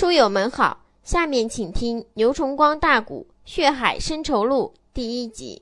[0.00, 5.60] 书友们好，下面请听《牛崇光大鼓·血海深仇录》第一集。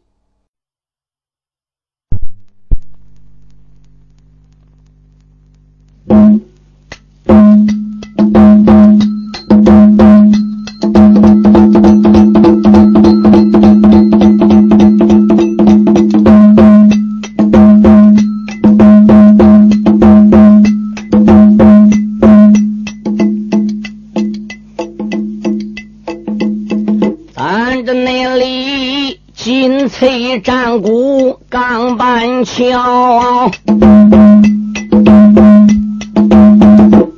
[32.59, 33.51] 板敲，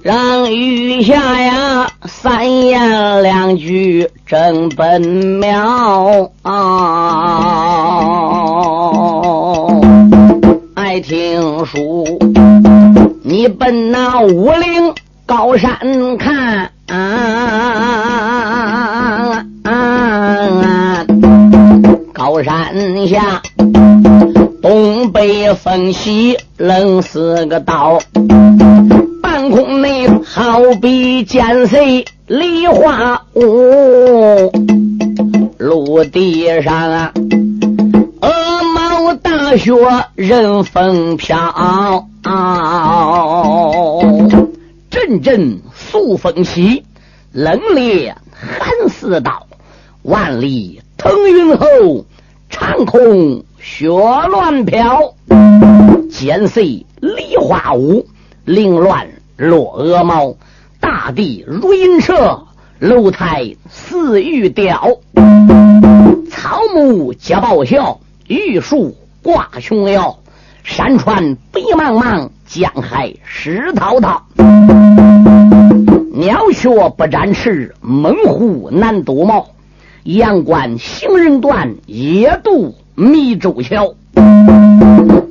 [0.03, 6.51] 让雨下呀三言两句真本妙啊！
[10.75, 12.05] 爱听书，
[13.23, 14.93] 你奔那武陵
[15.25, 16.73] 高山看。
[25.55, 28.01] 风起，冷似个刀。
[29.23, 34.53] 半空内好比剑碎梨花舞，
[35.59, 37.13] 陆地上啊，
[38.21, 39.73] 鹅毛大雪
[40.15, 42.07] 任风飘。
[44.91, 46.85] 阵阵肃风起，
[47.33, 49.47] 冷冽寒似刀。
[50.03, 51.67] 万里腾云后，
[52.49, 55.15] 长空雪乱飘。
[56.11, 58.07] 剪碎梨花舞，
[58.45, 60.35] 凌乱落鹅毛。
[60.81, 62.47] 大地如银蛇，
[62.79, 64.99] 楼台似玉雕。
[66.31, 70.19] 草木皆报晓，玉树挂琼瑶。
[70.63, 74.25] 山川白茫茫，江海石滔滔。
[76.15, 79.49] 鸟雀不展翅，猛虎难躲猫。
[80.03, 83.95] 阳关行人断，野渡迷州桥。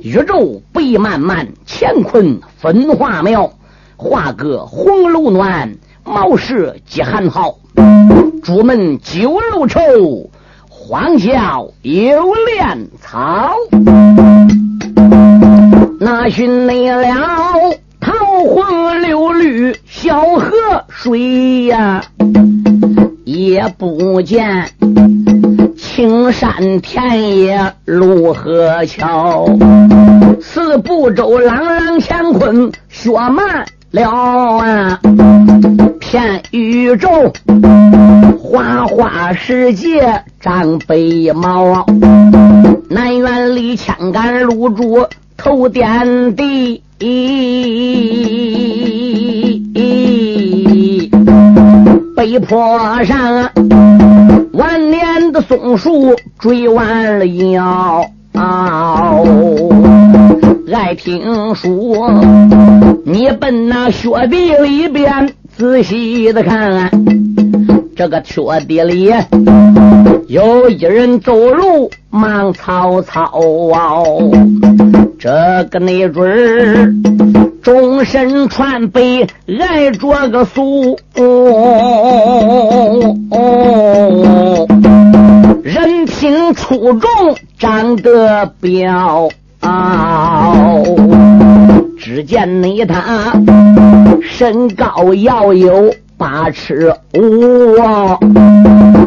[0.02, 3.50] 宇宙白漫漫，乾坤分化苗。
[3.96, 7.56] 画个红楼暖，茅舍几寒号。
[8.42, 10.30] 朱门酒肉臭，
[10.68, 13.54] 荒郊有莲草。
[16.00, 17.04] 那寻没了
[18.00, 18.14] 桃
[18.48, 20.50] 红柳绿小河
[20.88, 22.02] 水呀，
[23.24, 24.70] 也不见
[26.00, 29.46] 青山田野路河桥。
[30.40, 34.98] 四部洲朗朗乾坤雪满了啊，
[36.00, 37.30] 片宇宙
[38.38, 40.96] 花花世界长白
[41.34, 41.84] 毛。
[42.88, 45.06] 南园里千杆露珠。
[45.36, 46.82] 头点地，
[52.16, 53.50] 北坡上
[54.52, 54.99] 万年
[55.42, 58.04] 松树追弯了腰。
[60.72, 61.96] 爱听书，
[63.04, 66.90] 你奔那雪地里边仔细的看，
[67.96, 69.12] 这个雪地里
[70.28, 74.30] 有一人走路忙草草哦。
[75.18, 75.30] 这
[75.70, 76.94] 个没准儿，
[77.62, 79.26] 终身穿背，
[79.60, 81.24] 挨着个俗，人
[84.68, 84.79] 品
[86.70, 87.10] 出众，
[87.58, 89.28] 长得标。
[91.98, 93.32] 只见你他
[94.22, 97.74] 身高要有八尺五，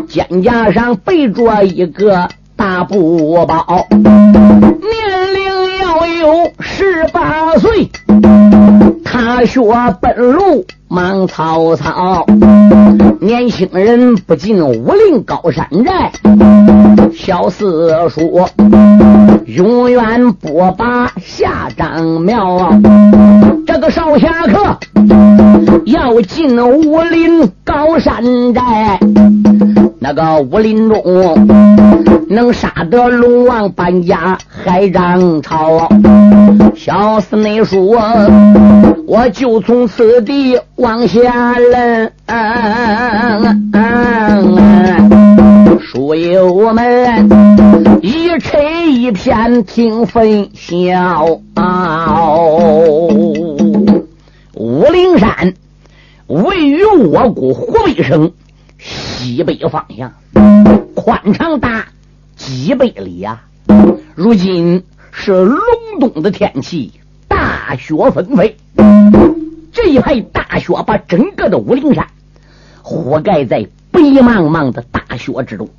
[0.09, 3.87] 肩胛上背着一个大布包。
[3.91, 7.89] 年龄要有十八岁，
[9.05, 9.61] 他学
[10.01, 12.25] 本路忙曹操。
[13.21, 16.11] 年轻人不进武林高山寨，
[17.25, 18.45] 小四叔
[19.45, 22.69] 永远不把下张苗。
[23.65, 24.77] 这个少侠客
[25.85, 28.99] 要进武林高山寨。
[29.99, 31.47] 那个武林中
[32.27, 35.87] 能杀得龙王搬家海涨潮，
[36.75, 38.01] 小四内说，
[39.07, 42.11] 我就从此地往下扔。
[45.93, 47.29] 书友们
[48.01, 51.39] 一吹一片听分晓。
[54.55, 55.53] 武陵山
[56.25, 58.31] 位于我国湖北省。
[58.79, 60.11] 西北方向，
[60.95, 61.85] 宽敞大
[62.35, 63.43] 几百里呀！
[64.15, 65.61] 如今是隆
[65.99, 66.91] 冬的天气，
[67.27, 68.57] 大雪纷飞。
[69.71, 72.07] 这一派大雪把整个的武陵山
[72.83, 75.69] 覆盖在白茫茫的大雪之中。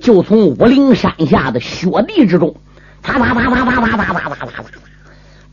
[0.00, 2.56] 就从武陵山下的雪地之中，
[3.02, 4.64] 啪啪啪啪啪啪啪啪啪啪啪，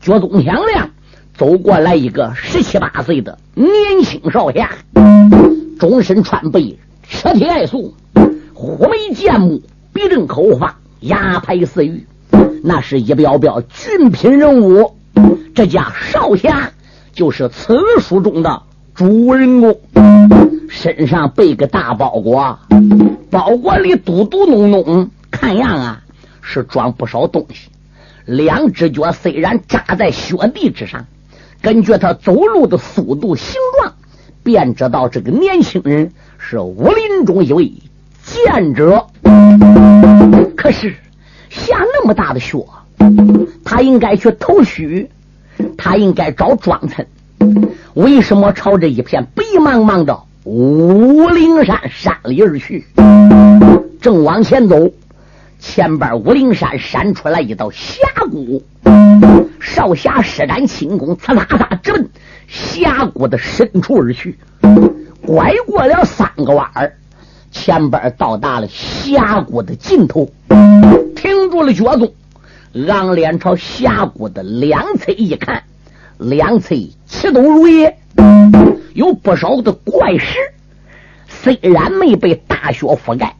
[0.00, 0.90] 脚踪响亮，
[1.36, 3.68] 走过来一个十七八岁的年
[4.04, 4.70] 轻少侠，
[5.78, 6.78] 终身穿背，
[7.08, 7.94] 车体爱素，
[8.52, 12.06] 虎眉剑目，鼻正口方，牙排似玉，
[12.62, 14.96] 那是一表表俊品人物。
[15.54, 16.72] 这家少侠
[17.12, 18.62] 就是此书中的
[18.94, 19.80] 主人公，
[20.74, 22.58] 身上背个大包裹，
[23.30, 26.02] 包裹里嘟嘟哝哝，看样啊
[26.40, 27.68] 是装不少东西。
[28.24, 31.04] 两只脚虽然扎在雪地之上，
[31.60, 33.92] 根据他走路的速度、形状，
[34.42, 37.70] 便知道这个年轻人是武林中一位
[38.24, 39.06] 剑者。
[40.56, 40.96] 可是
[41.50, 42.66] 下那么大的雪，
[43.62, 45.10] 他应该去投须。
[45.76, 47.06] 他应该找庄臣，
[47.94, 52.84] 为什么朝着一片白茫茫的武陵山山里而去？
[54.00, 54.90] 正往前走，
[55.60, 58.60] 前边武陵山闪出来一道峡谷，
[59.60, 62.10] 少侠施展轻功，擦擦擦直奔
[62.48, 64.36] 峡谷的深处而去。
[65.24, 66.94] 拐过了三个弯儿，
[67.52, 70.28] 前边到达了峡谷的尽头，
[71.14, 72.12] 停住了脚步。
[72.88, 75.62] 昂脸朝峡谷的两侧一看，
[76.18, 76.74] 两侧
[77.06, 77.96] 齐都如也，
[78.94, 80.38] 有不少的怪石，
[81.28, 83.34] 虽然没被大雪覆盖，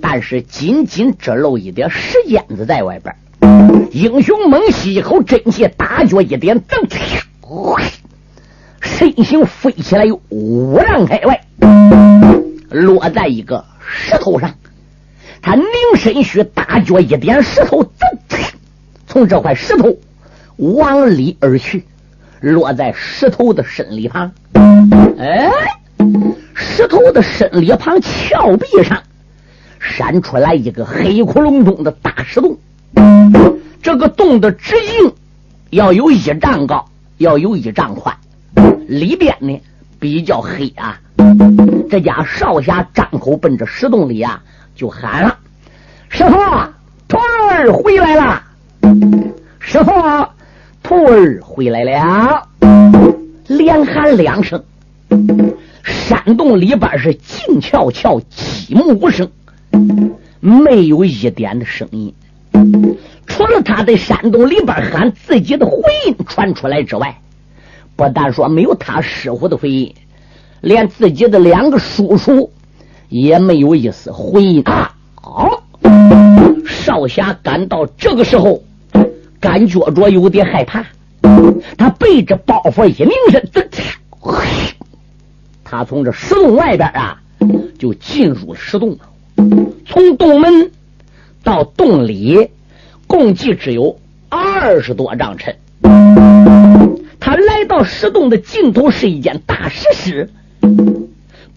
[0.00, 3.14] 但是仅仅只露一点石尖子在外边。
[3.90, 6.88] 英雄猛吸一口真气，大脚一点，噔，
[8.80, 11.44] 身形飞起来五丈开外，
[12.70, 14.54] 落在一个石头上。
[15.42, 15.64] 他凝
[15.96, 17.90] 身须，大脚一点，石头噔。
[19.06, 19.96] 从这块石头
[20.56, 21.84] 往里而去，
[22.40, 24.32] 落在石头的身里旁。
[25.18, 25.50] 哎，
[26.54, 29.02] 石头的身里旁峭壁上
[29.80, 32.58] 闪出来一个黑窟窿中的大石洞。
[33.82, 35.12] 这个洞的直径
[35.70, 36.88] 要有一丈高，
[37.18, 38.16] 要有一丈宽。
[38.88, 39.60] 里边呢
[39.98, 40.98] 比较黑啊。
[41.90, 44.42] 这家少侠张口奔着石洞里啊，
[44.74, 45.38] 就喊了
[46.10, 46.34] ：“师傅，
[47.06, 48.42] 徒儿回来了。”
[49.60, 49.92] 师傅，
[50.84, 52.46] 徒儿回来了。
[53.48, 54.62] 连喊两声，
[55.82, 59.30] 山洞里边是静悄悄，寂木无声，
[60.40, 62.14] 没有一点的声音。
[63.26, 67.18] 除了他在山洞里边喊自己的回音传出来之外，
[67.96, 69.94] 不但说没有他师傅的回音，
[70.60, 72.52] 连自己的两个叔叔
[73.08, 74.94] 也没有一丝回音啊！
[75.14, 75.62] 好，
[76.66, 78.62] 少侠赶到这个时候。
[79.44, 80.86] 感觉着有点害怕，
[81.76, 83.46] 他背着包袱一拧身，
[85.62, 87.20] 他从这石洞外边啊，
[87.78, 89.00] 就进入石洞了。
[89.84, 90.70] 从洞门
[91.42, 92.48] 到洞里，
[93.06, 93.98] 共计只有
[94.30, 95.54] 二十多丈深。
[97.20, 100.30] 他来到石洞的尽头，是一间大石室。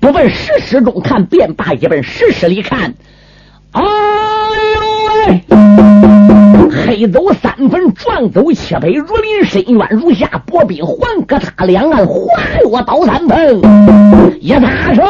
[0.01, 2.95] 不问石室中看，便罢；一问石室里看，
[3.71, 3.87] 哎呦
[5.25, 5.86] 喂！
[6.85, 12.15] 黑走三分，撞走七百，如临深渊，如下薄冰，环隔他两岸，滑
[12.63, 13.59] 落倒三盆。
[14.39, 15.03] 一撒手，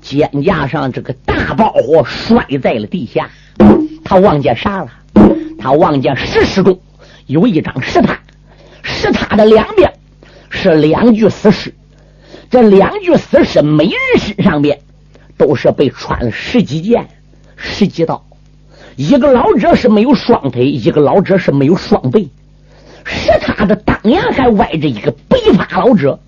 [0.00, 3.28] 肩胛上这个大包袱摔在了地下。
[4.04, 4.88] 他望见啥了？
[5.58, 6.78] 他望见石室中
[7.26, 8.16] 有一张石榻，
[8.82, 9.92] 石榻的两边
[10.50, 11.74] 是两具死尸。
[12.50, 14.78] 这两具死尸每人身上边
[15.36, 17.08] 都是被穿了十几件、
[17.56, 18.24] 十几刀。
[18.96, 22.30] 一个老者是没有双腿，一个老者是没有双臂，
[23.04, 26.18] 是他的当阳还歪着一个白发老者，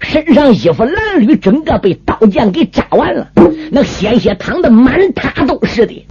[0.00, 3.28] 身上衣服褴褛，整个被刀剑给扎完了，
[3.70, 6.04] 那鲜血淌的满塔都是的。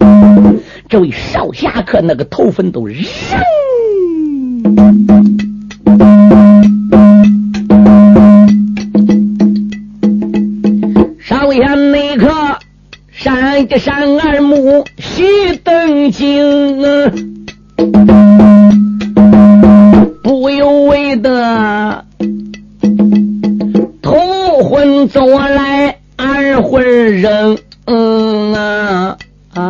[0.88, 2.96] 这位少侠客那个头粉都扔。
[13.64, 16.82] 山的山二目须登京，
[20.22, 22.04] 不由为的
[24.02, 24.18] 头
[24.64, 27.56] 昏走来二魂扔
[28.54, 29.16] 啊
[29.54, 29.64] 啊！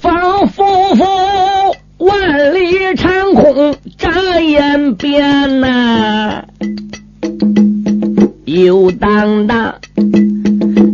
[0.00, 0.64] 仿佛
[1.98, 6.39] 万里长空眨眼变呐。
[8.50, 9.76] 又当当，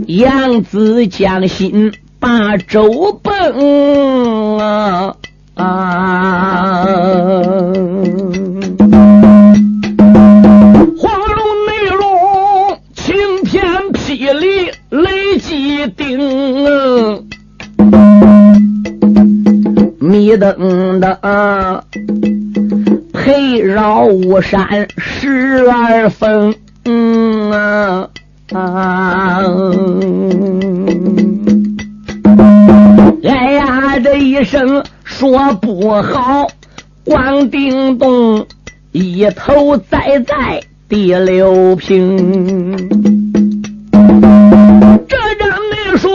[0.09, 4.59] 杨子将心把周崩。
[4.59, 5.17] 啊，
[10.99, 17.27] 黄龙、内龙，晴天霹雳雷击顶。
[19.99, 21.19] 迷瞪瞪，
[23.15, 26.55] 陪绕巫山十二峰。
[27.57, 28.09] 啊
[28.53, 29.41] 啊！
[33.25, 36.47] 哎呀，这一声说不好，
[37.05, 38.47] 光叮咚
[38.93, 42.77] 一头栽在第六平。
[45.09, 46.09] 这张秘书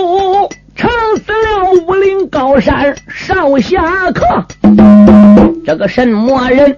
[0.75, 0.91] 撑
[1.25, 4.25] 死了武林高山少侠客，
[5.65, 6.77] 这个什么人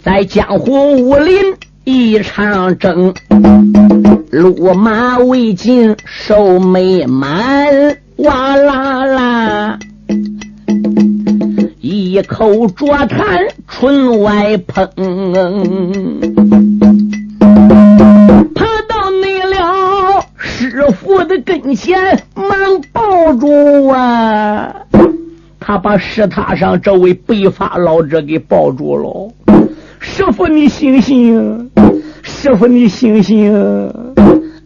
[0.00, 1.34] 在江湖武林？
[1.84, 3.12] 一场争，
[4.32, 9.78] 路马未尽，手没满，哇啦啦，
[11.82, 14.88] 一口浊痰唇外喷，
[18.54, 22.48] 爬到你了师傅的跟前，忙
[22.90, 24.74] 抱住啊！
[25.60, 29.30] 他把石塔上这位白发老者给抱住了。
[30.00, 31.70] 师傅，你醒醒！
[32.22, 33.52] 师傅，你醒醒！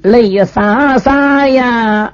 [0.07, 2.13] 泪洒洒呀，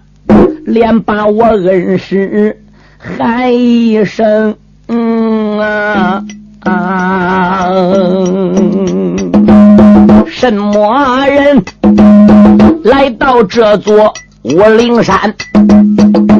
[0.64, 2.58] 连把我恩师
[2.96, 4.56] 喊一声
[4.88, 6.24] 嗯啊
[6.60, 7.66] 啊！
[10.26, 11.62] 什么人
[12.82, 15.34] 来到这座武陵山？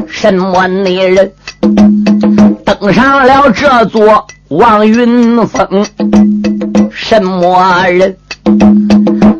[0.07, 1.31] 什么女人
[2.65, 5.85] 登上了这座望云峰？
[6.89, 8.17] 什么人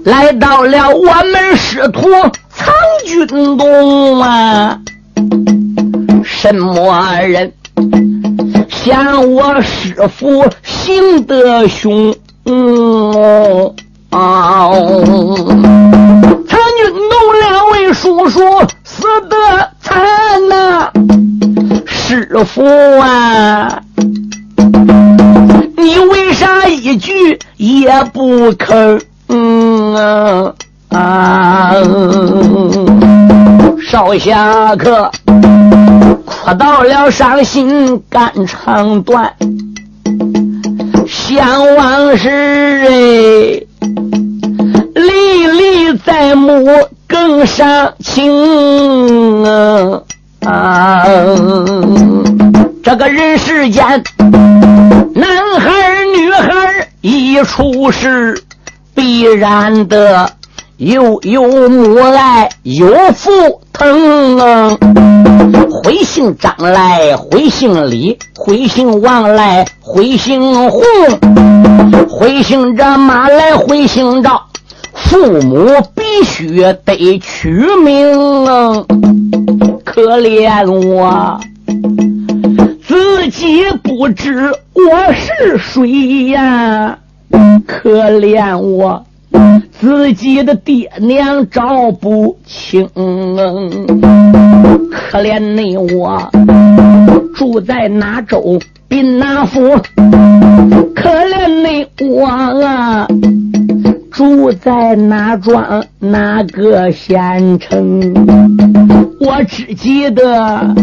[0.04, 2.10] 来到了我们师徒
[2.50, 2.74] 藏
[3.06, 3.26] 军
[3.58, 4.78] 洞啊？
[6.26, 7.54] 什么人
[8.70, 12.14] 向我师傅行得凶？
[12.44, 13.74] 藏
[16.78, 18.42] 军洞两位叔叔
[18.84, 19.38] 死得
[19.80, 20.04] 惨
[20.50, 20.92] 呐！
[21.86, 22.66] 师傅
[23.00, 23.82] 啊！
[25.78, 29.02] 你为啥一句也不吭？
[29.96, 30.54] 嗯
[30.90, 31.74] 啊，
[33.82, 35.12] 少侠客
[36.26, 39.34] 哭到了伤心肝肠断，
[41.08, 42.92] 想往事哎，
[44.96, 46.68] 历历在目
[47.08, 49.44] 更伤情
[50.42, 51.04] 啊！
[52.84, 54.04] 这个人世间。
[55.16, 55.72] 男孩
[56.16, 58.43] 女孩一出世，
[58.96, 60.30] 必然的
[60.78, 64.78] 有有母爱，有父疼。
[65.84, 70.82] 会姓张来，会姓李，会姓王来，会姓洪，
[72.10, 74.42] 会姓这马来，会姓赵。
[74.94, 77.50] 父母必须得取
[77.84, 78.86] 名啊，
[79.84, 81.40] 可怜我。
[82.88, 86.98] 自己不知我是谁呀，
[87.66, 89.06] 可怜我
[89.80, 92.88] 自己的爹娘找不清，
[94.92, 96.30] 可怜你我
[97.36, 99.78] 住在哪州宾哪府，
[100.96, 103.08] 可怜你我啊
[104.12, 108.14] 住在哪庄哪个县城，
[109.20, 110.76] 我只记得。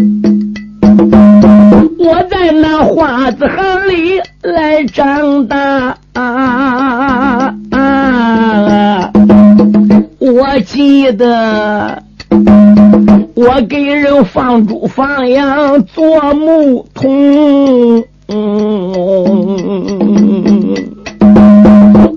[2.02, 9.12] 我在那花子行里来长大啊啊，
[10.18, 12.02] 我记得
[13.34, 18.02] 我给人放猪放羊做牧童，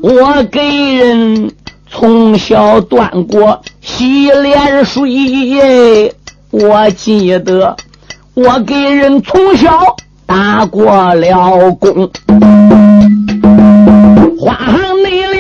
[0.02, 0.62] 我给
[0.96, 1.52] 人
[1.92, 6.16] 从小端过洗脸水，
[6.52, 7.76] 我记得。
[8.36, 12.10] 我给人从小打过了工，
[14.40, 15.38] 花行内里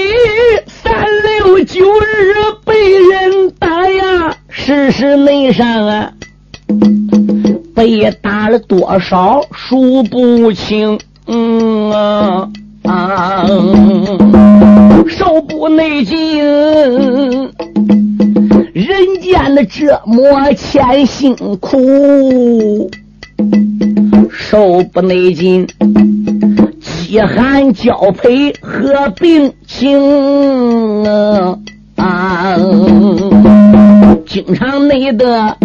[0.67, 0.93] 三
[1.41, 6.11] 六九日被人打呀，事实内上啊，
[7.73, 12.47] 被打了多少数不清，嗯啊
[12.83, 13.47] 啊，
[15.07, 17.51] 手不内劲，
[19.53, 22.89] 人间的折磨千辛苦。
[24.31, 25.67] 手不内劲，
[26.81, 31.03] 饥寒交配和病情
[31.95, 32.57] 啊！
[34.25, 35.55] 经常内的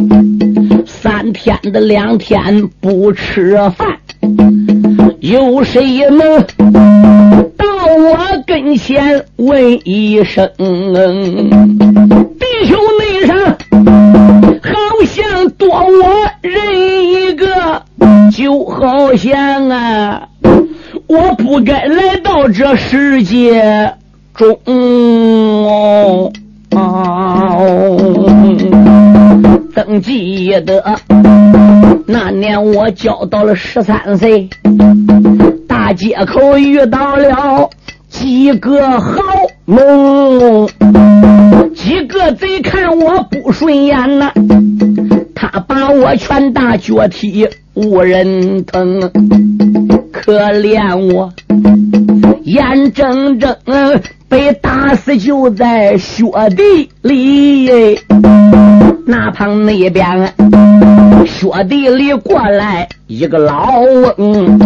[0.87, 3.99] 三天的两天不吃饭，
[5.21, 6.45] 有谁能
[7.57, 7.65] 到
[7.97, 10.51] 我跟前问一声？
[10.57, 10.65] 弟
[12.67, 13.08] 兄们
[15.59, 17.83] 多我人一个。
[18.31, 20.29] 就好像啊，
[21.09, 23.95] 我不该来到这世界
[24.35, 26.31] 中哦。
[29.75, 30.97] 登记得
[32.07, 34.49] 那年我交到了十三岁，
[35.67, 37.69] 大街口遇到了
[38.09, 39.21] 几个好
[39.65, 40.69] 农，
[41.75, 44.33] 几个贼看我不顺眼呐，
[45.41, 49.01] 他把我拳打脚踢无人疼，
[50.11, 51.33] 可怜我
[52.43, 53.57] 眼睁睁。
[54.29, 57.99] 被打死就在雪地里，
[59.07, 60.35] 那旁那边
[61.25, 64.59] 雪地里过来一个老翁，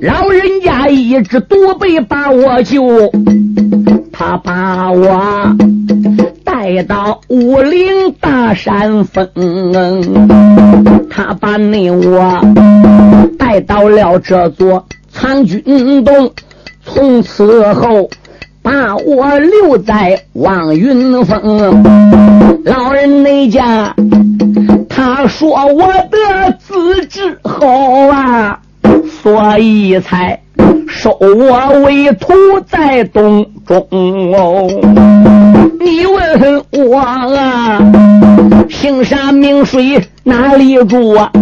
[0.00, 2.82] 老人家一直独背把我救，
[4.10, 5.54] 他把我
[6.60, 9.26] 带到武陵大山峰，
[11.08, 12.38] 他把你我
[13.38, 16.30] 带到了这座藏军洞，
[16.84, 18.10] 从此后。
[18.62, 21.82] 把我留在望云峰，
[22.62, 23.96] 老人那家，
[24.86, 27.66] 他说我的资质好
[28.12, 28.60] 啊，
[29.22, 30.39] 所以才
[31.00, 32.34] 收我为徒
[32.68, 33.80] 在洞中
[34.34, 34.68] 哦。
[35.80, 37.80] 你问我啊，
[38.68, 41.32] 姓啥名谁哪里住啊？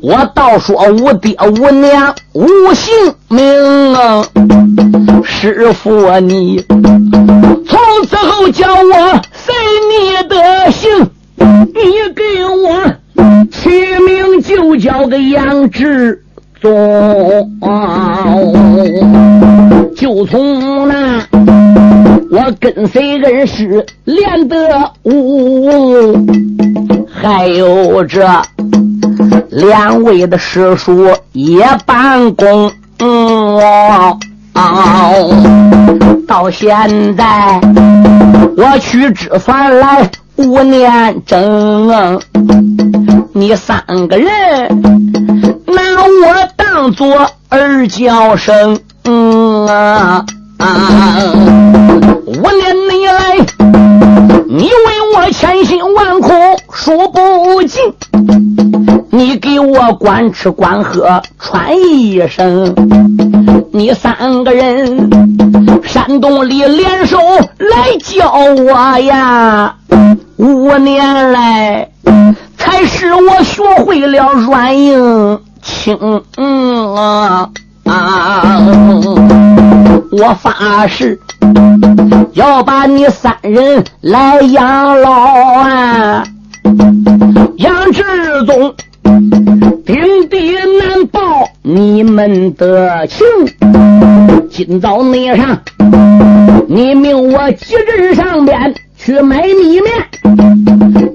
[0.00, 2.94] 我倒说无爹无娘无姓
[3.28, 4.24] 名啊，
[5.22, 6.64] 师傅啊你
[7.68, 9.54] 从此后叫我随
[9.90, 11.82] 你的姓，你
[12.16, 12.82] 给我
[13.50, 13.68] 起
[14.06, 16.21] 名就叫个杨志
[16.62, 17.50] 中，
[19.96, 21.26] 就从那
[22.30, 24.56] 我跟随恩师练得
[25.02, 26.16] 武，
[27.12, 28.24] 还有这。
[29.50, 32.72] 两位的师叔也办公，
[36.26, 37.60] 到现在
[38.56, 42.18] 我屈指算来五年整，
[43.34, 45.21] 你三个人
[46.20, 48.78] 我当做儿叫声，
[49.68, 50.24] 啊，
[52.26, 53.38] 五年你来，
[54.48, 56.32] 你为我千辛万苦
[56.70, 57.82] 数不尽。
[59.10, 62.74] 你给我管吃管喝穿衣裳，
[63.72, 65.10] 你三个人
[65.82, 67.18] 山洞里联手
[67.58, 69.74] 来教我呀，
[70.36, 71.88] 五年来
[72.56, 75.40] 才使我学会了软硬。
[75.62, 75.96] 轻
[76.94, 77.48] 啊
[77.84, 78.60] 啊！
[80.10, 81.18] 我发誓
[82.34, 86.24] 要把你三人来养老啊，
[87.56, 88.02] 杨志
[88.46, 88.74] 忠。
[89.84, 91.20] 定地难报
[91.62, 93.26] 你们的情，
[94.48, 95.60] 今早你上，
[96.68, 99.92] 你命我急镇上边去买米面，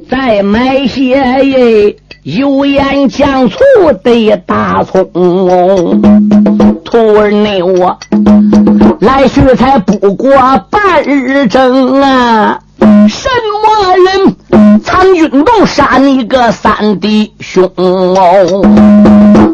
[0.10, 1.96] 再买些
[2.28, 3.58] 油盐酱醋
[4.04, 5.10] 的大葱。
[6.84, 7.98] 徒儿内我
[9.00, 10.30] 来去才不过
[10.70, 12.60] 半日整啊！
[13.08, 13.30] 什
[13.64, 14.36] 么人？
[14.84, 17.72] 苍军洞杀你个三弟兄！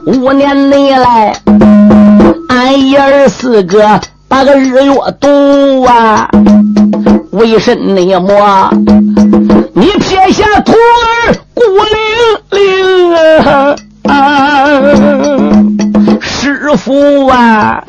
[0.08, 1.36] 五年内来，
[2.50, 6.28] 俺爷儿四个把个日月赌啊！
[7.34, 8.72] 为什么？
[9.76, 12.13] 你撇下徒儿孤零
[13.14, 13.76] 啊！
[16.20, 17.84] 师傅啊，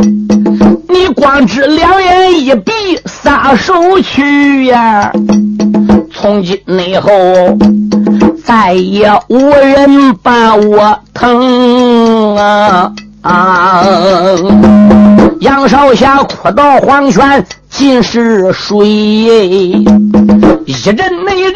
[0.88, 2.72] 你光知两眼一闭
[3.06, 5.10] 撒手去呀！
[6.12, 7.10] 从今以后
[8.44, 12.92] 再也无人把我疼啊！
[15.40, 18.86] 杨少侠哭到黄泉尽是水，
[20.66, 21.54] 一人那人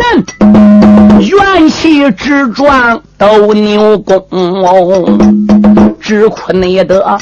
[1.21, 4.23] 元气之壮斗牛功。
[6.01, 7.19] 只苦你的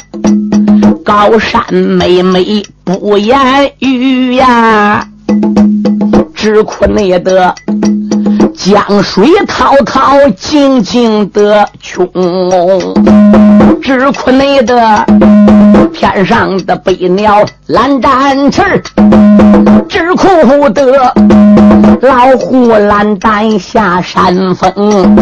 [1.03, 3.37] 高山妹妹不言
[3.79, 5.05] 语呀，
[6.33, 7.53] 只苦你的
[8.55, 12.93] 江水滔滔静静的穷哦，
[13.81, 15.05] 只苦你的
[15.93, 18.61] 天上的飞鸟懒展翅，
[19.87, 21.13] 只苦得
[22.01, 25.15] 老虎懒胆下山峰。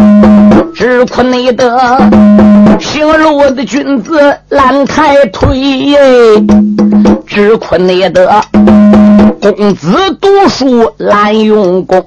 [0.74, 2.00] 只苦你的
[2.80, 5.98] 行路的君子懒抬腿，
[7.26, 8.42] 只苦你的
[9.40, 12.04] 公子读书懒用功。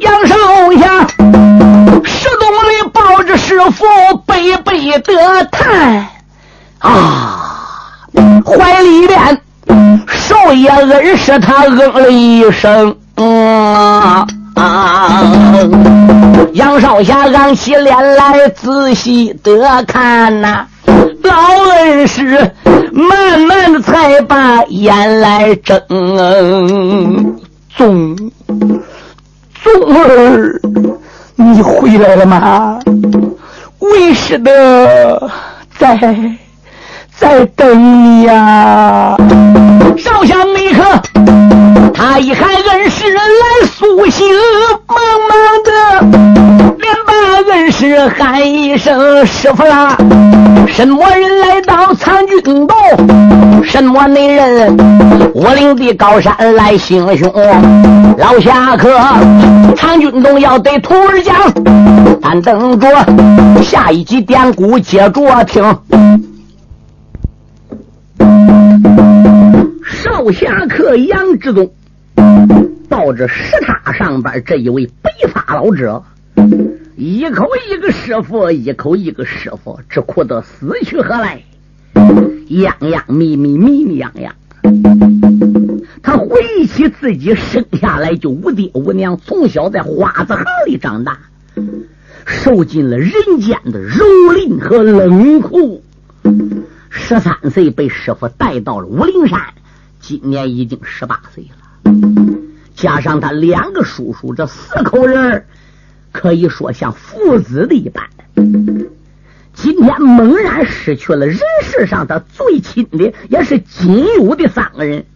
[0.00, 0.36] 杨少
[0.78, 1.06] 侠，
[2.04, 3.84] 石洞里抱着师傅
[4.26, 6.06] 悲悲的叹
[6.78, 8.08] 啊，
[8.44, 9.40] 怀里边
[10.08, 15.24] 少爷恩师他嗯了一声，嗯啊！
[16.54, 20.66] 杨少侠昂起脸来仔细的看呐，
[21.22, 21.32] 老
[21.72, 22.50] 恩师
[22.92, 25.80] 慢慢的才把眼来睁，
[27.76, 28.16] 宗
[29.62, 30.60] 宗儿。
[31.36, 32.78] 你回来了吗？
[33.78, 35.30] 为师的
[35.78, 35.98] 在
[37.18, 39.16] 在等你呀！
[39.98, 40.82] 少侠那刻，
[41.92, 43.20] 他一喊恩师来
[43.66, 44.26] 苏醒，
[44.86, 45.32] 忙忙
[45.64, 45.70] 的
[46.78, 47.12] 连把
[47.50, 49.96] 恩师喊一声师傅啦。
[50.68, 52.76] 什么人来到苍军洞？
[53.64, 54.76] 什么内人？
[55.34, 57.32] 我领的高山来行凶。
[58.18, 58.90] 老侠客，
[59.76, 61.34] 苍军洞要对徒儿讲，
[62.22, 62.88] 咱等着
[63.62, 66.31] 下一集典故接着听。
[70.22, 71.72] 少侠客杨志忠
[72.88, 76.04] 抱着石塔上边这一位白发老者。
[76.96, 81.42] 一口一个师傅，一口一个师傅，这哭得死去活来，
[82.50, 84.32] 样样密密密密样样。
[86.04, 91.18] 他回忆起自己生下来就无爹无娘，从小在花子行里长大，
[92.24, 93.98] 受尽了人间的蹂
[94.32, 95.82] 躏和冷酷。
[96.90, 99.40] 十三岁被师傅带到了武陵山，
[100.02, 101.92] 今年已经十八岁了，
[102.74, 105.46] 加上他两个叔叔，这四口人。
[106.10, 108.04] 可以说像父子的一般。
[109.54, 115.06] 今天猛然失去了人世上他最亲的，也是仅有的三个人，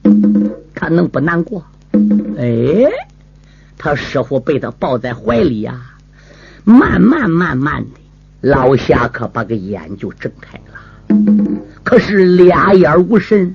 [0.75, 1.67] 他能不难过？
[2.39, 2.91] 哎，
[3.77, 5.83] 他师傅被他抱在怀里呀，
[6.65, 8.01] 慢慢慢慢的，
[8.41, 10.81] 老侠可把个眼就睁开了，
[11.83, 13.55] 可是俩眼无神，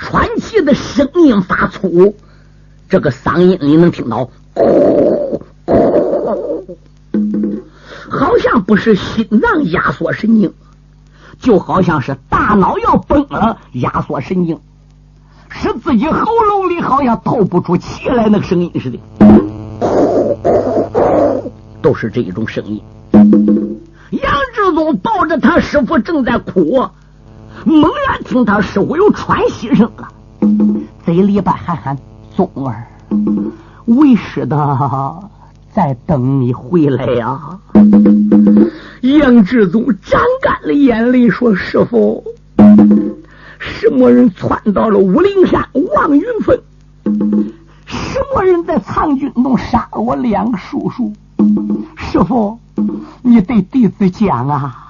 [0.00, 2.14] 喘气的声音发粗，
[2.88, 4.30] 这个嗓音你能听到。
[8.08, 10.54] 好像不是心脏压缩神经，
[11.40, 14.60] 就好像是大脑要崩了，压缩神经，
[15.50, 18.98] 使自己喉咙里好像透不出气来那个声音似的，
[21.82, 22.82] 都是这一种声音。
[23.12, 26.88] 杨志宗抱着他师傅正在哭，
[27.68, 30.08] 猛然听他师傅有喘息声了，
[31.04, 31.98] 嘴里边喊喊
[32.34, 32.86] ：“宗儿，
[33.84, 34.56] 为师的。”
[35.70, 37.38] 在等你回来呀！
[39.02, 42.24] 杨志宗沾干了眼泪，说：“师傅，
[43.58, 46.58] 什么人窜到了武陵山望云峰？
[47.84, 51.12] 什么人在藏军洞杀了我两个叔叔？
[51.96, 52.58] 师傅，
[53.22, 54.86] 你对弟子讲啊！”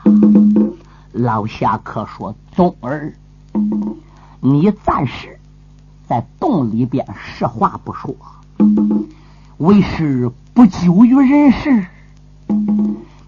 [1.19, 3.13] 老侠客说：“宗儿，
[4.41, 5.39] 你暂时
[6.07, 8.15] 在洞里边，实话不说，
[9.59, 11.87] 为师。”不久于人世，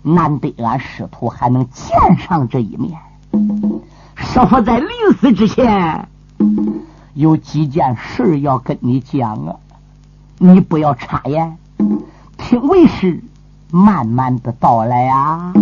[0.03, 2.99] 难得俺师徒还能见上这一面。
[4.17, 6.09] 师傅在临死之前
[7.15, 9.55] 有几件事要跟你讲啊，
[10.39, 11.57] 你不要插言，
[12.37, 13.23] 听为师
[13.71, 15.53] 慢慢的道来啊。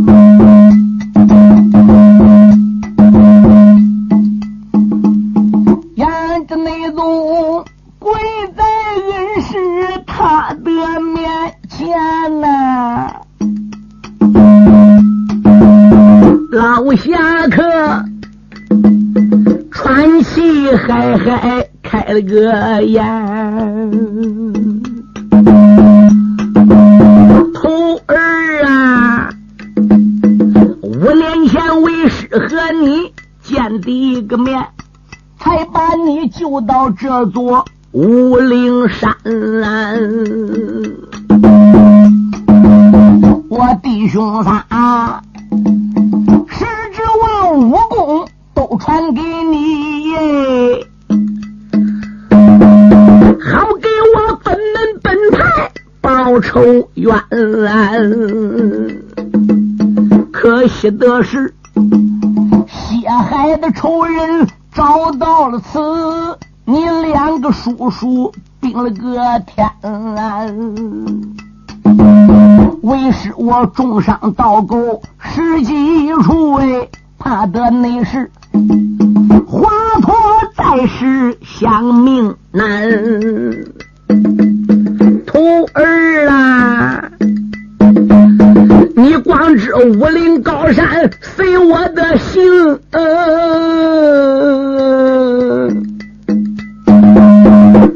[22.19, 23.05] 了个眼，
[27.55, 29.31] 徒儿啊，
[30.83, 34.67] 五年前为师和你见第一个面，
[35.39, 39.15] 才把你救到这座武陵山。
[43.49, 45.23] 我弟兄仨，
[46.49, 50.21] 十指望武功都传给你，好
[56.49, 57.15] 仇冤。
[60.33, 61.53] 可惜的是，
[62.67, 65.79] 血海的仇人找到了此，
[66.65, 69.71] 你两个叔叔病了个天。
[72.83, 78.31] 为师我重伤倒钩十几处哎，怕得那是
[79.47, 79.69] 华
[80.01, 80.15] 佗
[80.57, 82.89] 在世享命难。
[85.27, 85.39] 徒
[85.75, 86.08] 儿
[88.99, 92.43] 你光知，武林高山随我的心。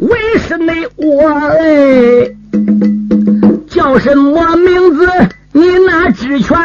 [0.01, 2.31] 为什么我哎，
[3.67, 5.09] 叫什么名字？
[5.51, 6.57] 你哪知全？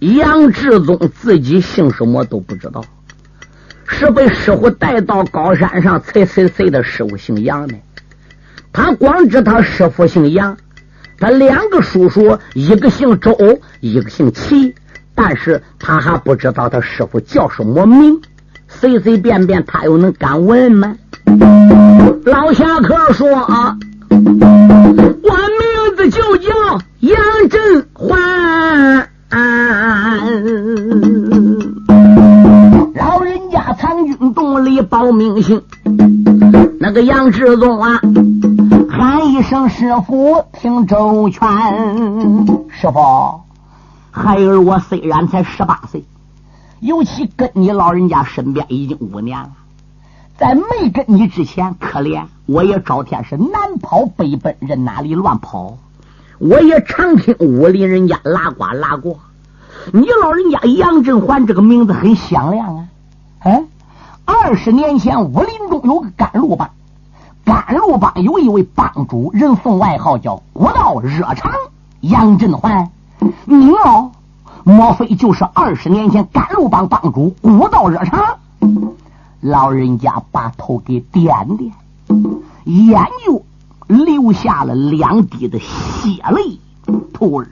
[0.00, 2.82] 杨志宗自己姓什么都不知道，
[3.86, 7.74] 是被师傅带到高山上才谁谁的师傅姓杨呢？
[8.78, 10.56] 他光知他师傅姓杨，
[11.18, 13.36] 他两个叔叔一个姓周，
[13.80, 14.72] 一个姓齐，
[15.16, 18.20] 但是他还不知道他师傅叫什么名。
[18.68, 20.94] 随随便便他又能敢问吗？
[22.24, 23.76] 老侠客说啊
[24.12, 26.52] ：“我名字就叫
[27.00, 29.08] 杨振环。”
[32.94, 35.62] 老人家藏军洞里报名信，
[36.78, 38.00] 那个杨志宗啊，
[39.10, 41.48] 喊一声师傅听周全。
[42.68, 43.40] 师傅，
[44.10, 46.04] 孩儿我虽然才十八岁。
[46.80, 49.52] 尤其跟你老人家身边已经五年了，
[50.36, 55.78] 在没跟你之前，可怜我也朝天是南跑北奔，人哪里乱跑？
[56.38, 59.20] 我也常听武林人家拉呱拉过。
[59.90, 62.88] 你老人家杨振环这个名字很响亮啊！
[63.38, 63.64] 哎，
[64.26, 66.68] 二十年前武林中有个甘露帮，
[67.48, 71.50] 甘露帮有一位帮主，人送外号叫“古道热肠”
[72.00, 72.90] 杨振环，
[73.46, 74.10] 你哦。
[74.64, 78.36] 莫非就是二十年前甘露帮帮主古道热肠？
[79.40, 81.72] 老人家把头给点点，
[82.64, 83.42] 眼就
[83.86, 86.60] 流下了两滴的血泪。
[87.14, 87.48] 徒儿，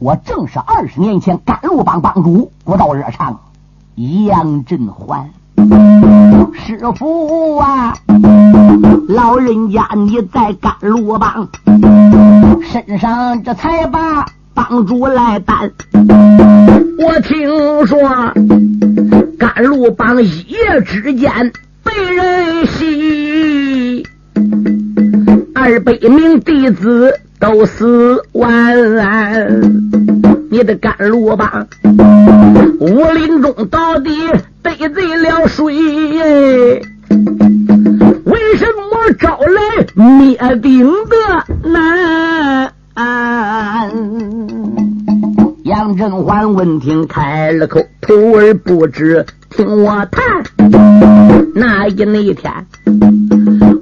[0.00, 3.38] 我正是二十年前甘露帮帮主古道热肠
[3.94, 5.30] 杨振环。
[6.54, 7.94] 师傅啊，
[9.08, 11.48] 老人家你在甘露帮
[12.62, 14.24] 身上这才把。
[14.54, 15.72] 帮主来担，
[16.98, 17.98] 我听说
[19.38, 21.50] 甘露帮一夜之间
[21.82, 24.06] 被人袭，
[25.54, 28.42] 二百名弟子都死完。
[30.52, 31.66] 你的甘露吧
[32.78, 34.10] 武林中到底
[34.62, 35.64] 得罪了谁？
[38.26, 41.16] 为什么招来灭顶的
[41.70, 42.70] 难？
[45.64, 50.22] 杨振环闻听开了口：“徒儿不知，听我谈。
[51.54, 52.52] 那一那一天，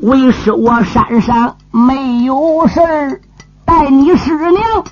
[0.02, 3.18] 为师我山上没有事儿，
[3.64, 4.84] 带你师娘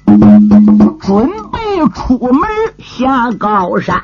[1.00, 1.57] 准备
[1.88, 4.00] 出门下高山。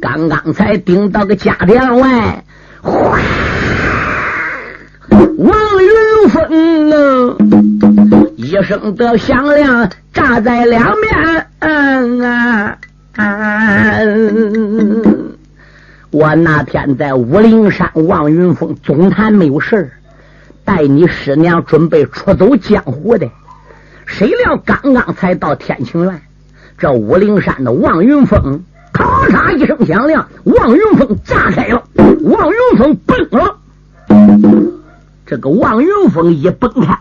[0.00, 2.44] 刚刚才顶到个家店外，
[2.82, 3.18] 哗，
[5.38, 7.36] 王云峰啊！”
[8.36, 11.46] 一声的响亮，炸在两面。
[11.58, 12.78] 嗯啊
[13.16, 13.98] 啊！
[16.10, 19.90] 我那天在武陵山望云峰总坛没有事
[20.64, 23.28] 带你师娘准备出走江湖的。
[24.06, 26.22] 谁料刚刚才到天晴园，
[26.78, 28.62] 这武陵山的望云峰
[28.92, 31.82] 咔嚓一声响亮，望云峰炸开了，
[32.22, 33.56] 望云峰崩了。
[35.24, 36.98] 这个望云峰一崩开。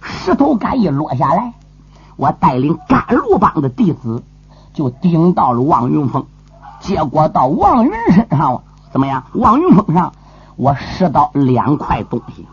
[0.00, 1.52] 石头杆一落下来，
[2.16, 4.22] 我带领甘露帮的弟子
[4.72, 6.24] 就顶到了王云峰，
[6.80, 9.24] 结果到王云身上怎么样？
[9.32, 10.12] 王云峰上
[10.54, 12.46] 我拾到两块东西。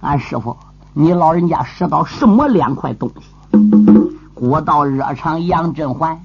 [0.00, 0.56] 俺师傅，
[0.92, 3.95] 你老人家拾到什么两块东西？
[4.36, 6.20] 古道热肠杨振环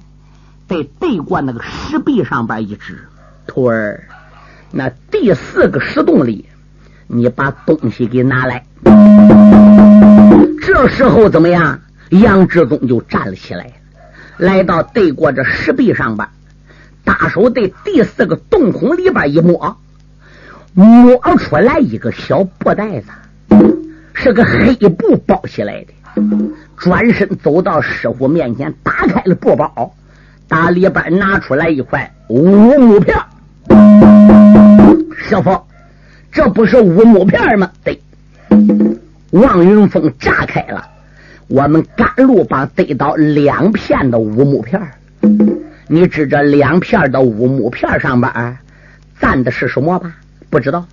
[0.68, 3.08] 被对过那个石壁上边一指，
[3.46, 4.04] 徒儿，
[4.70, 6.44] 那第四个石洞里，
[7.06, 8.66] 你把东西给拿来。
[10.60, 11.80] 这时候怎么样？
[12.10, 13.72] 杨志忠就站了起来，
[14.36, 16.28] 来到对过这石壁上边，
[17.04, 19.78] 大手对第四个洞孔里边一摸，
[20.74, 23.06] 摸出来一个小布袋子，
[24.12, 25.94] 是个黑布包起来的。
[26.82, 29.94] 转身走到师傅面前，打开了布包，
[30.48, 33.16] 打里边拿出来一块乌木片。
[35.16, 35.60] 师傅，
[36.32, 37.70] 这不是乌木片吗？
[37.84, 38.02] 对。
[39.30, 40.84] 王云峰炸开了，
[41.46, 44.82] 我们赶路把得到两片的乌木片
[45.86, 48.58] 你知这两片的乌木片上边
[49.20, 50.12] 赞的是什么吧？
[50.50, 50.84] 不知道，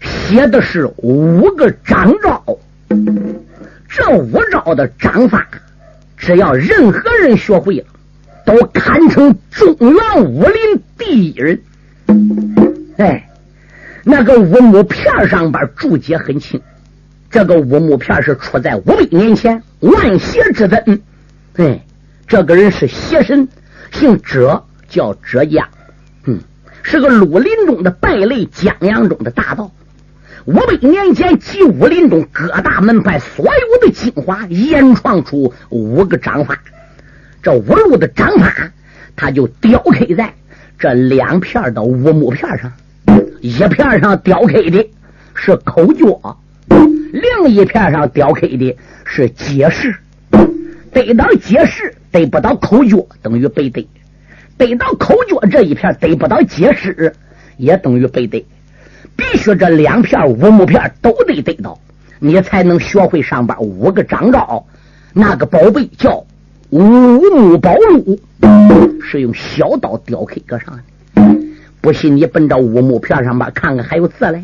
[0.00, 2.42] 写的是五个掌招。
[3.90, 5.48] 这五招的掌法，
[6.16, 7.86] 只要任何人学会了，
[8.46, 11.60] 都堪称中原武林第一人。
[12.98, 13.28] 哎，
[14.04, 16.60] 那个乌木片上边注解很清。
[17.30, 21.02] 这个乌木片是出在五百年前，万邪之尊。
[21.56, 21.84] 哎，
[22.28, 23.48] 这个人是邪神，
[23.90, 25.68] 姓哲，叫哲家。
[26.26, 26.38] 嗯，
[26.84, 29.72] 是个绿林中的败类，江洋中的大盗。
[30.46, 36.58] 五百年前，集武林中各大门派所有的精华，研创出五个掌法。
[37.42, 38.70] 这五路的掌法，
[39.14, 40.32] 他就雕刻在
[40.78, 42.72] 这两片的乌木片上。
[43.42, 44.90] 一片上雕刻的
[45.34, 46.04] 是口诀，
[47.12, 49.94] 另一片上雕刻的是解释。
[50.92, 53.86] 得到解释，得不到口诀，等于背对；
[54.56, 57.12] 得到口诀这一片，得不到解释，
[57.58, 58.46] 也等于背对。
[59.20, 61.78] 必须这两片五木片都得得到，
[62.18, 64.64] 你才能学会上边五个掌招。
[65.12, 66.24] 那个宝贝叫
[66.70, 68.18] 五木宝路，
[69.02, 70.82] 是用小刀雕刻搁上的。
[71.82, 74.42] 不信你奔着五木片上边看看，还有字嘞。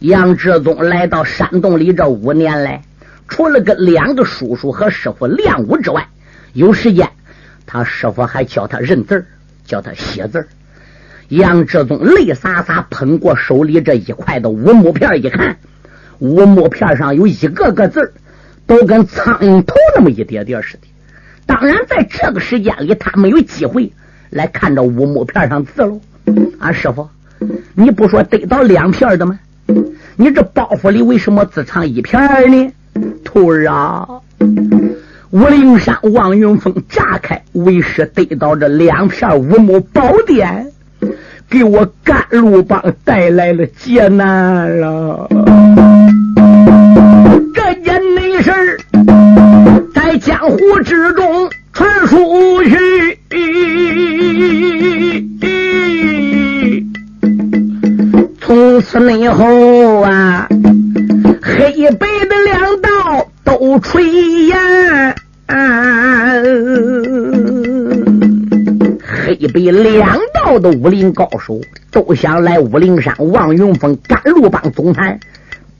[0.00, 2.82] 杨志宗来到山洞里这五年来，
[3.28, 6.08] 除了跟两个叔叔和师傅练武之外，
[6.52, 7.08] 有时间
[7.64, 9.24] 他师傅还教他认字
[9.64, 10.48] 教他写字
[11.28, 15.58] 杨志宗泪洒洒喷过手里这一块的乌木片，一看，
[16.20, 18.14] 乌木片上有一个个字
[18.66, 20.88] 都跟苍蝇头那么一点点似的。
[21.44, 23.92] 当然，在这个时间里，他没有机会
[24.30, 26.00] 来看着乌木片上字喽。
[26.58, 27.08] 啊，师傅，
[27.74, 29.38] 你不说得到两片的吗？
[30.16, 32.72] 你这包袱里为什么只藏一片呢？
[33.22, 34.08] 徒儿啊，
[35.30, 40.72] 武陵山望云峰炸开，为师得到这两片乌木宝典。
[41.50, 45.26] 给我甘露帮带来了劫难了，
[47.54, 48.52] 这件内事
[49.94, 53.18] 在江湖之中传出去，
[58.40, 60.46] 从此以后啊，
[61.42, 65.14] 黑白的两道都垂涎。
[69.28, 71.60] 黑白两道的武林高手
[71.90, 75.20] 都想来武陵山望云峰甘露帮总坛，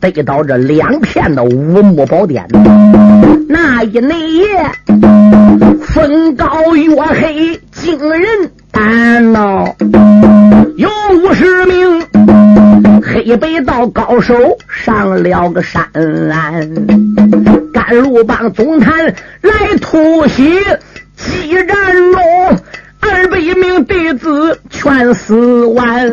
[0.01, 2.47] 得到这两片的五木宝典。
[3.49, 4.71] 那一内夜，
[5.81, 9.75] 风高月黑，惊人胆闹，
[10.77, 12.03] 有五十名
[13.03, 16.69] 黑白道高手上了个山岚，
[17.73, 19.07] 甘露帮总坛
[19.41, 20.53] 来突袭
[21.17, 22.59] 激战中。
[23.01, 26.11] 二百名弟子全死完，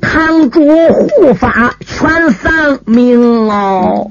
[0.00, 4.10] 堂主护法全丧命哦。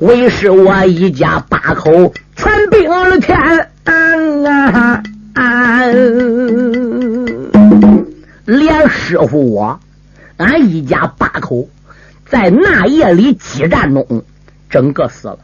[0.00, 3.36] 为师我一家八口全病了天
[3.84, 5.02] 啊！
[8.44, 9.80] 连师傅我，
[10.36, 11.68] 俺一家八口
[12.26, 14.24] 在那夜里激战中，
[14.70, 15.38] 整个死了。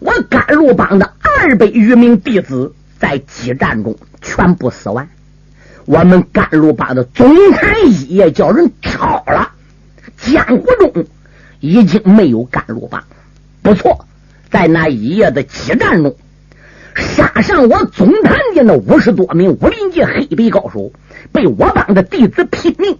[0.00, 5.08] 我甘露帮的二百余名弟子在激战中全部死完。
[5.84, 9.52] 我们甘露帮的总坛一夜叫人抄了，
[10.16, 11.06] 江湖中
[11.60, 13.04] 已经没有甘露帮。
[13.62, 14.04] 不错，
[14.50, 16.16] 在那一夜的激战中，
[16.96, 20.92] 杀上我总坛的那五十多名武林界黑背高手，
[21.30, 22.98] 被我帮的弟子拼命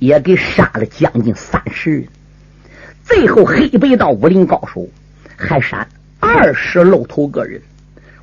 [0.00, 2.08] 也给杀了将近三十人。
[3.04, 4.88] 最后黑背道武林高手
[5.36, 5.88] 还闪。
[6.24, 7.60] 二十露头个人，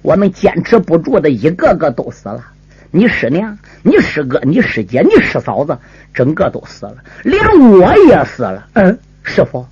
[0.02, 2.44] 我们坚持不住的，一个个都死了。
[2.90, 5.78] 你师娘、你师哥、你师姐、你师嫂子，
[6.14, 7.40] 整个都死了，连
[7.72, 8.68] 我也死了。
[8.74, 9.66] 嗯，师傅，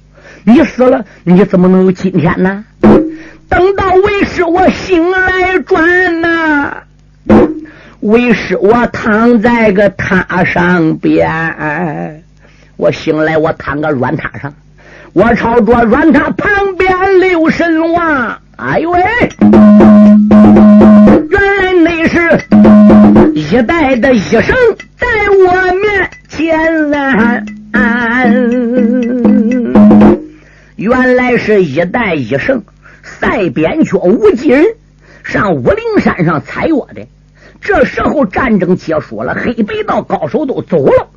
[0.44, 2.64] 你死了，你怎么能有今天呢？
[3.50, 6.84] 等到为师我醒来转呐，
[8.00, 12.24] 为师我躺在个榻上边，
[12.78, 14.54] 我醒来我躺个软榻上。
[15.14, 19.02] 我朝着软榻旁边留神望，哎呦喂！
[21.30, 22.46] 原来那是
[23.34, 24.56] 一代的医生
[24.98, 27.42] 在我面前啊！
[30.76, 32.64] 原来是一代医生
[33.02, 34.64] 赛扁鹊无忌人
[35.24, 37.08] 上武陵山上采药的。
[37.62, 41.08] 这时候战争结束了，黑白道高手都走了，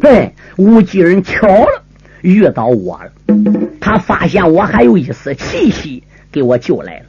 [0.00, 1.83] 对，无忌人巧了。
[2.24, 3.12] 遇到我了，
[3.82, 6.02] 他发现我还有一丝气息，
[6.32, 7.06] 给我救来了。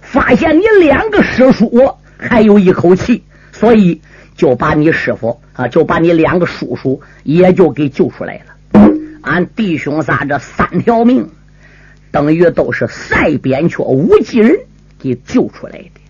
[0.00, 4.00] 发现你两个师叔还有一口气，所以
[4.34, 8.80] 就把你师傅啊，就把你两个叔叔也就给救出来了。
[9.20, 11.28] 俺弟兄仨这三条命，
[12.10, 14.56] 等于都是赛扁鹊无忌人
[14.98, 16.00] 给救出来的。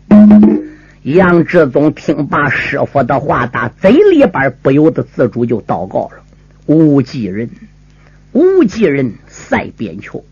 [1.03, 6.23] 杨志宗听罢师傅的话，打嘴里边不由得自主就祷告了：
[6.67, 7.51] 无忌人。
[8.35, 10.25] 无忌人赛扁鹊。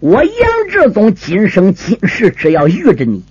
[0.00, 0.34] 我杨
[0.68, 3.22] 志宗今生今世只要遇着你，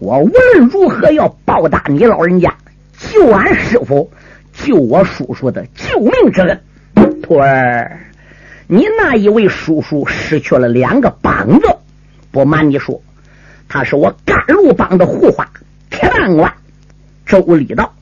[0.00, 2.56] 我无论如何要报答你老人家
[2.98, 4.10] 救俺师傅、
[4.52, 6.60] 救我叔叔的救命之恩。
[7.22, 8.00] 徒儿，
[8.66, 11.68] 你那一位叔叔失去了两个膀子，
[12.32, 13.00] 不瞒你说，
[13.68, 15.48] 他是我甘露帮的护法
[15.90, 16.52] 铁蛋官
[17.24, 17.94] 周礼道，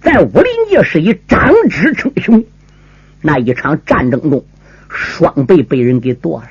[0.00, 2.42] 在武林界是以长直称雄。
[3.20, 4.44] 那一场战争中，
[4.88, 6.48] 双臂被人给剁了。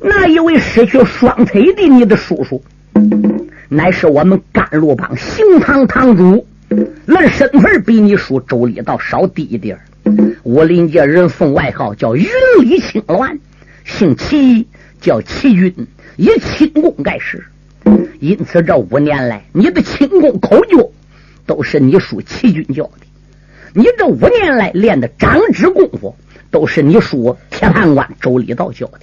[0.00, 2.62] 那一位失去双腿的你的叔叔，
[3.68, 6.46] 乃是我们甘露帮行堂堂主，
[7.06, 9.78] 论身份比你叔周礼道稍低一点
[10.42, 12.26] 武林界人送外号叫云
[12.60, 13.38] 里青鸾，
[13.84, 14.66] 姓齐，
[15.00, 15.74] 叫齐军，
[16.16, 17.44] 以轻功盖世。
[18.20, 20.90] 因此这五年来，你的轻功口诀
[21.46, 23.06] 都是你叔齐军教的。
[23.76, 26.14] 你这五年来练的掌指功夫，
[26.52, 29.00] 都是你叔铁判官周礼道教的。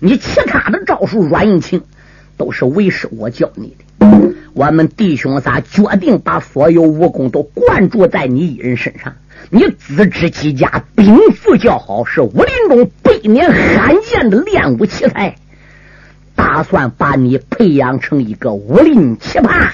[0.00, 1.82] 你其他的招数软硬轻，
[2.38, 3.84] 都是为师我教你的。
[4.54, 9.16] 我们弟兄仨决定把所有武功都灌注在你一人身上。
[9.50, 15.36] 你资质极佳，禀赋较好，是武林中百年罕见的练武奇才。
[16.34, 19.72] 打算把你培养成一个武林奇葩，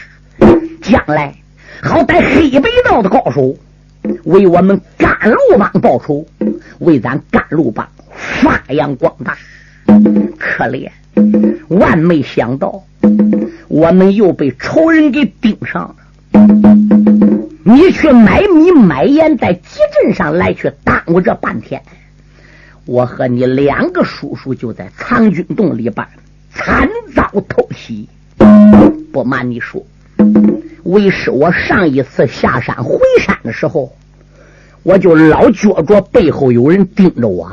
[0.80, 1.36] 将来
[1.80, 3.54] 好歹黑白道的高手
[4.24, 6.26] 为我们甘露帮报仇，
[6.78, 9.36] 为咱甘露帮发扬光大。
[10.38, 10.90] 可怜，
[11.68, 12.82] 万没想到，
[13.68, 15.96] 我们又被仇人给盯上了。
[17.64, 21.82] 你去买米买盐，在集镇上来去耽误这半天，
[22.86, 26.06] 我和你两个叔叔就在藏军洞里边
[26.52, 28.08] 惨遭偷袭。
[29.12, 29.84] 不瞒你说，
[30.84, 33.96] 为师我上一次下山回山的时候，
[34.82, 37.50] 我就老觉着背后有人盯着我。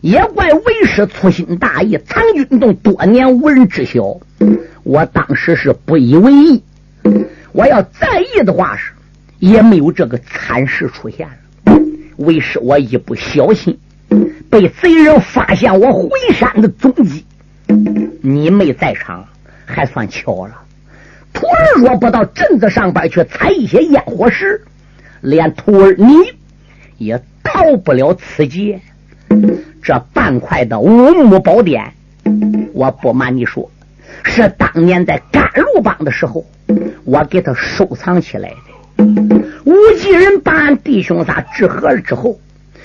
[0.00, 4.18] 也怪为师粗心大意，藏军洞多年无人知晓。
[4.82, 6.62] 我当时是不以为意，
[7.52, 8.92] 我要在意的话是，
[9.38, 11.76] 也没有这个惨事出现了。
[12.16, 13.78] 为师我一不小心，
[14.48, 17.26] 被贼人发现我回山的踪迹。
[18.22, 19.26] 你没在场，
[19.66, 20.54] 还算巧了。
[21.40, 24.60] 徒儿若不到镇子上边去采一些烟火石，
[25.22, 26.14] 连徒儿你
[26.98, 28.82] 也逃不了此劫。
[29.82, 30.90] 这半块的五
[31.24, 31.94] 木宝典，
[32.74, 33.70] 我不瞒你说，
[34.22, 36.44] 是当年在甘露帮的时候，
[37.04, 39.04] 我给他收藏起来的。
[39.64, 42.38] 无忌人把俺弟兄仨治合了之后，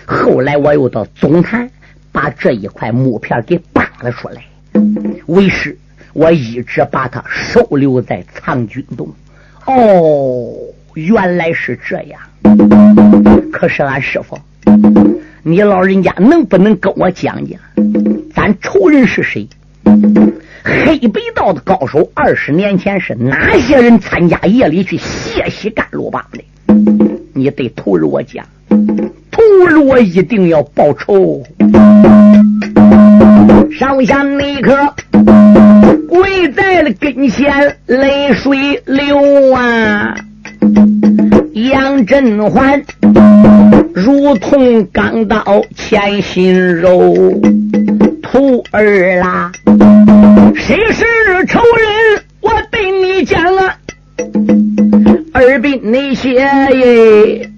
[0.05, 1.69] 后来我又到总坛
[2.13, 4.41] 把这一块木片给扒了出来。
[5.25, 5.77] 为师，
[6.15, 9.13] 我一直把他收留在藏军洞。
[9.65, 10.49] 哦，
[10.93, 12.21] 原来是这样。
[13.51, 14.39] 可是俺师傅。
[15.43, 17.59] 你老人家能不能跟我讲讲，
[18.33, 19.49] 咱仇人是谁？
[20.63, 26.41] 黑白道的高手，二十年前是哪些人参加夜里去血洗甘露帮的？
[27.33, 31.43] 你对徒儿我讲，徒儿我一定要报仇。
[33.77, 34.95] 上下那刻
[36.53, 40.15] 在了跟前，泪水流啊。
[41.53, 42.83] 杨振环
[43.93, 45.41] 如同钢刀
[45.75, 47.15] 嵌心肉，
[48.21, 49.51] 徒儿啦，
[50.55, 51.05] 谁是
[51.47, 52.23] 仇人？
[52.41, 53.77] 我对你讲啊，
[55.33, 57.49] 二兵那些耶，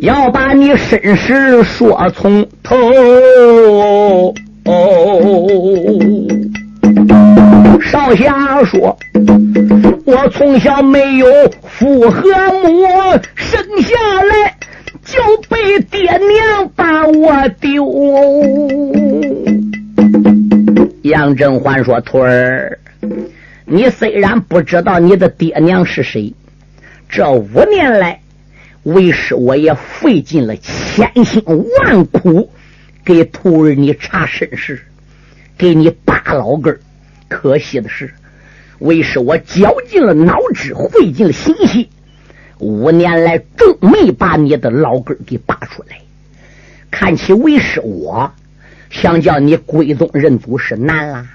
[0.00, 4.34] 要把你身世说从头。
[7.84, 8.96] 少侠说
[10.06, 11.26] ：“我从小没有
[11.68, 12.22] 父和
[12.62, 12.86] 母，
[13.34, 14.56] 生下来
[15.04, 17.84] 就被爹娘把我丢。”
[21.02, 22.78] 杨振环说：“徒儿，
[23.66, 26.32] 你虽然不知道你的爹娘是谁，
[27.08, 28.20] 这五年来，
[28.84, 32.50] 为师我也费尽了千辛万苦，
[33.04, 34.82] 给徒儿你查身世，
[35.58, 36.80] 给你拔老根儿。”
[37.32, 38.12] 可惜的是，
[38.78, 41.88] 为师我绞尽了脑汁，费尽了心血，
[42.58, 45.96] 五年来终没把你的老根给拔出来。
[46.90, 48.30] 看起为师我
[48.90, 51.26] 想叫你归宗认祖是难啦。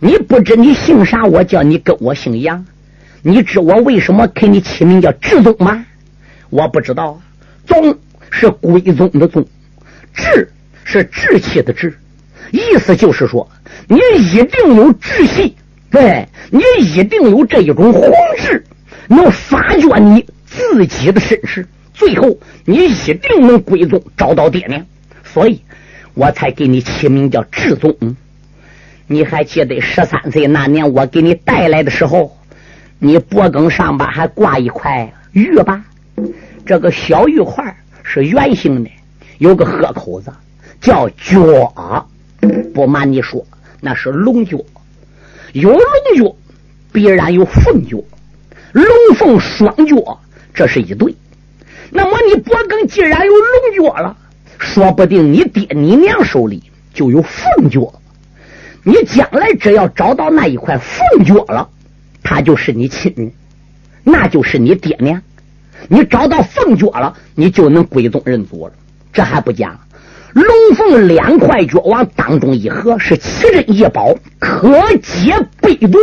[0.00, 1.22] 你不知你姓啥？
[1.24, 2.66] 我叫你跟我姓杨。
[3.22, 5.86] 你知我为什么给你起名叫志宗吗？
[6.50, 7.22] 我不知道。
[7.66, 7.98] 宗
[8.30, 9.46] 是归宗的宗，
[10.12, 10.50] 志
[10.82, 11.96] 是志气的志，
[12.50, 13.48] 意思就是说。
[13.86, 13.98] 你
[14.32, 15.56] 一定有志气，
[15.90, 18.64] 对你一定有这一种宏志，
[19.08, 21.66] 能发掘你自己的身世。
[21.92, 24.86] 最后你一定能归宗找到爹娘，
[25.22, 25.60] 所以
[26.14, 27.94] 我才给你起名叫志宗。
[29.06, 32.38] 你还记得十三岁那年我给你带来的时候，
[32.98, 35.84] 你脖梗上边还挂一块玉吧？
[36.64, 38.90] 这个小玉块是圆形的，
[39.36, 40.32] 有个豁口子，
[40.80, 42.08] 叫角。
[42.72, 43.46] 不瞒你说，
[43.80, 44.58] 那是龙角。
[45.52, 45.80] 有龙
[46.16, 46.36] 角，
[46.92, 48.02] 必然有凤角，
[48.72, 48.86] 龙
[49.16, 50.20] 凤双角，
[50.52, 51.14] 这是一对。
[51.90, 54.16] 那么你脖梗既然有龙角了，
[54.58, 57.92] 说不定你爹你娘手里就有凤角。
[58.82, 61.68] 你将来只要找到那一块凤角了，
[62.22, 63.32] 他就是你亲人，
[64.02, 65.22] 那就是你爹娘。
[65.88, 68.72] 你找到凤角了，你就能归宗认祖了。
[69.12, 69.78] 这还不讲，
[70.34, 75.96] 龙凤两块角往当中一合，是奇珍异宝，可解背毒。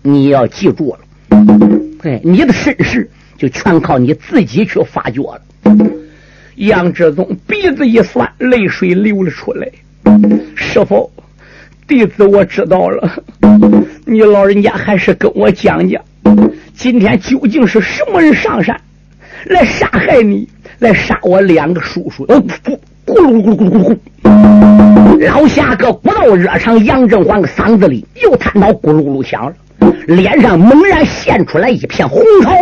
[0.00, 1.00] 你要记住了，
[2.04, 5.42] 哎，你的身世就全靠你自己去发掘了。
[6.54, 9.68] 杨志宗鼻子一酸，泪水流了出来。
[10.54, 11.10] 师傅，
[11.88, 13.24] 弟子我知道了。
[14.04, 16.00] 你老人家还是跟我讲讲。
[16.74, 18.80] 今天究竟是什么人上山
[19.46, 22.24] 来杀害你，来杀我两个叔叔？
[22.28, 25.26] 哦，不咕噜咕噜咕噜咕噜！
[25.26, 29.54] 老侠个骨头热肠，杨振环个嗓子里又叹到咕噜噜响了，
[30.06, 32.56] 脸上猛然现出来一片红潮，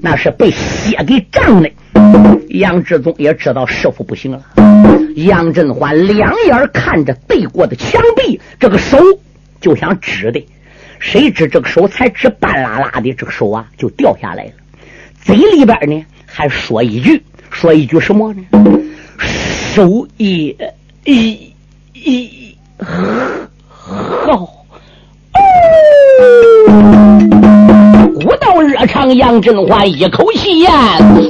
[0.00, 1.70] 那是被血给涨的。
[2.48, 4.42] 杨志宗也知道师傅不行了，
[5.14, 8.98] 杨振环两眼看着对过的墙壁，这个手
[9.60, 10.44] 就想指的。
[10.98, 14.50] 谁知这个手才指半拉拉的，这个手啊就掉下来了。
[15.22, 18.42] 嘴里边呢还说一句，说一句什么呢？
[19.18, 20.56] 手也
[21.04, 21.52] 一
[21.92, 24.48] 一好。
[28.14, 30.70] 古道热肠，杨振华一口气咽，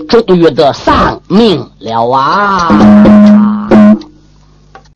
[0.09, 2.69] 终于得丧命了啊！